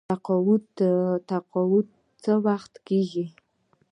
[1.29, 1.85] تقاعد
[2.23, 3.25] څه وخت کیږي؟